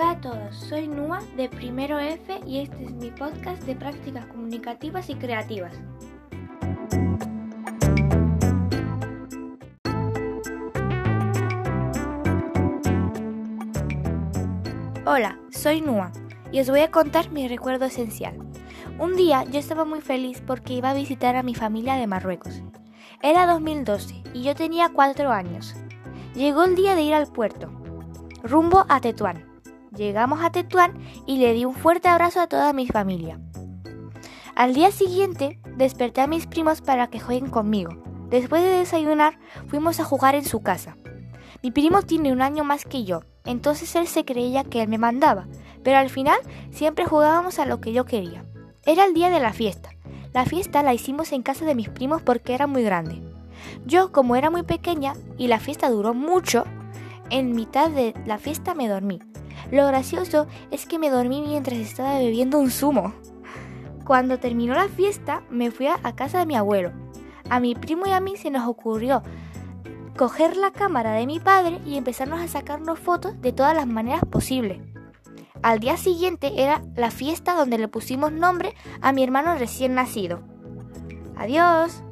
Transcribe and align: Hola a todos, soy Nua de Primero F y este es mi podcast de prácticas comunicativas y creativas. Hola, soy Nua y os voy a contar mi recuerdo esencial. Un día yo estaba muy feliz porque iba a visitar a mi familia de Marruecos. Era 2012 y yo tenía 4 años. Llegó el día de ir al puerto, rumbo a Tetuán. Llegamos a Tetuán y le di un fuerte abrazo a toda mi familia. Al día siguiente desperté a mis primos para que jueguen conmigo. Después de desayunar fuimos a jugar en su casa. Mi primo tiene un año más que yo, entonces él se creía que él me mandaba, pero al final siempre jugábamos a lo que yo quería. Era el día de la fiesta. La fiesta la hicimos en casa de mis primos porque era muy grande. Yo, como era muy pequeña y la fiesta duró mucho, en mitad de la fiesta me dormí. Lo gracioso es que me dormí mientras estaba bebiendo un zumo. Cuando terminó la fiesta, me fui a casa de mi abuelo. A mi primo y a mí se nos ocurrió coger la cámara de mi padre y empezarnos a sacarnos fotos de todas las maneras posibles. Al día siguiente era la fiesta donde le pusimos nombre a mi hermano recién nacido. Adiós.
Hola 0.00 0.10
a 0.10 0.20
todos, 0.20 0.54
soy 0.54 0.86
Nua 0.86 1.18
de 1.36 1.48
Primero 1.48 1.98
F 1.98 2.40
y 2.46 2.60
este 2.60 2.84
es 2.84 2.92
mi 2.92 3.10
podcast 3.10 3.64
de 3.64 3.74
prácticas 3.74 4.26
comunicativas 4.26 5.10
y 5.10 5.16
creativas. 5.16 5.74
Hola, 15.04 15.36
soy 15.50 15.80
Nua 15.80 16.12
y 16.52 16.60
os 16.60 16.70
voy 16.70 16.82
a 16.82 16.92
contar 16.92 17.32
mi 17.32 17.48
recuerdo 17.48 17.86
esencial. 17.86 18.38
Un 19.00 19.16
día 19.16 19.42
yo 19.50 19.58
estaba 19.58 19.84
muy 19.84 20.00
feliz 20.00 20.40
porque 20.46 20.74
iba 20.74 20.90
a 20.90 20.94
visitar 20.94 21.34
a 21.34 21.42
mi 21.42 21.56
familia 21.56 21.96
de 21.96 22.06
Marruecos. 22.06 22.62
Era 23.20 23.48
2012 23.48 24.22
y 24.32 24.44
yo 24.44 24.54
tenía 24.54 24.90
4 24.90 25.32
años. 25.32 25.74
Llegó 26.36 26.62
el 26.62 26.76
día 26.76 26.94
de 26.94 27.02
ir 27.02 27.14
al 27.14 27.26
puerto, 27.26 27.72
rumbo 28.44 28.86
a 28.88 29.00
Tetuán. 29.00 29.47
Llegamos 29.96 30.40
a 30.42 30.50
Tetuán 30.50 30.98
y 31.26 31.38
le 31.38 31.54
di 31.54 31.64
un 31.64 31.74
fuerte 31.74 32.08
abrazo 32.08 32.40
a 32.40 32.46
toda 32.46 32.72
mi 32.72 32.86
familia. 32.86 33.40
Al 34.54 34.74
día 34.74 34.90
siguiente 34.90 35.60
desperté 35.76 36.20
a 36.20 36.26
mis 36.26 36.46
primos 36.46 36.80
para 36.80 37.08
que 37.08 37.20
jueguen 37.20 37.50
conmigo. 37.50 37.90
Después 38.28 38.62
de 38.62 38.68
desayunar 38.68 39.38
fuimos 39.68 40.00
a 40.00 40.04
jugar 40.04 40.34
en 40.34 40.44
su 40.44 40.60
casa. 40.60 40.96
Mi 41.62 41.70
primo 41.70 42.02
tiene 42.02 42.32
un 42.32 42.42
año 42.42 42.64
más 42.64 42.84
que 42.84 43.04
yo, 43.04 43.22
entonces 43.44 43.94
él 43.96 44.06
se 44.06 44.24
creía 44.24 44.64
que 44.64 44.82
él 44.82 44.88
me 44.88 44.98
mandaba, 44.98 45.48
pero 45.82 45.96
al 45.96 46.10
final 46.10 46.38
siempre 46.70 47.06
jugábamos 47.06 47.58
a 47.58 47.66
lo 47.66 47.80
que 47.80 47.92
yo 47.92 48.04
quería. 48.04 48.44
Era 48.84 49.04
el 49.04 49.14
día 49.14 49.30
de 49.30 49.40
la 49.40 49.52
fiesta. 49.52 49.90
La 50.34 50.44
fiesta 50.44 50.82
la 50.82 50.94
hicimos 50.94 51.32
en 51.32 51.42
casa 51.42 51.64
de 51.64 51.74
mis 51.74 51.88
primos 51.88 52.22
porque 52.22 52.54
era 52.54 52.66
muy 52.66 52.82
grande. 52.82 53.22
Yo, 53.86 54.12
como 54.12 54.36
era 54.36 54.50
muy 54.50 54.62
pequeña 54.62 55.14
y 55.36 55.48
la 55.48 55.58
fiesta 55.58 55.88
duró 55.88 56.14
mucho, 56.14 56.64
en 57.30 57.54
mitad 57.54 57.90
de 57.90 58.14
la 58.26 58.38
fiesta 58.38 58.74
me 58.74 58.88
dormí. 58.88 59.20
Lo 59.70 59.86
gracioso 59.86 60.46
es 60.70 60.86
que 60.86 60.98
me 60.98 61.10
dormí 61.10 61.42
mientras 61.42 61.78
estaba 61.78 62.18
bebiendo 62.18 62.58
un 62.58 62.70
zumo. 62.70 63.12
Cuando 64.04 64.38
terminó 64.38 64.74
la 64.74 64.88
fiesta, 64.88 65.42
me 65.50 65.70
fui 65.70 65.86
a 65.86 66.16
casa 66.16 66.38
de 66.38 66.46
mi 66.46 66.56
abuelo. 66.56 66.92
A 67.50 67.60
mi 67.60 67.74
primo 67.74 68.06
y 68.06 68.10
a 68.10 68.20
mí 68.20 68.36
se 68.36 68.50
nos 68.50 68.66
ocurrió 68.66 69.22
coger 70.18 70.56
la 70.56 70.72
cámara 70.72 71.12
de 71.12 71.26
mi 71.26 71.38
padre 71.38 71.80
y 71.86 71.96
empezarnos 71.96 72.40
a 72.40 72.48
sacarnos 72.48 72.98
fotos 72.98 73.40
de 73.40 73.52
todas 73.52 73.74
las 73.74 73.86
maneras 73.86 74.22
posibles. 74.28 74.80
Al 75.62 75.78
día 75.78 75.96
siguiente 75.96 76.62
era 76.62 76.82
la 76.96 77.10
fiesta 77.10 77.54
donde 77.54 77.78
le 77.78 77.88
pusimos 77.88 78.32
nombre 78.32 78.74
a 79.00 79.12
mi 79.12 79.22
hermano 79.22 79.54
recién 79.54 79.94
nacido. 79.94 80.40
Adiós. 81.36 82.02